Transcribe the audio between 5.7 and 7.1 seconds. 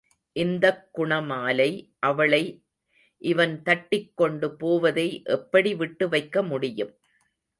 விட்டு வைக்க முடியும்.